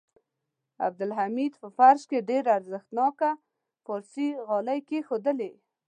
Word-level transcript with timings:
عبدالحمید 0.85 1.53
په 1.61 1.67
فرش 1.77 2.01
کې 2.09 2.25
ډېر 2.29 2.43
ارزښتناکه 2.57 3.29
پارسي 3.85 4.27
غالۍ 4.47 4.79
کېښودلې. 4.89 5.51